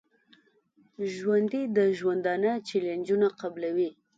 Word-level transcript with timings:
ژوندي 1.13 1.61
د 1.77 1.77
ژوندانه 1.97 2.51
چیلنجونه 2.67 3.27
قبلوي 3.41 3.89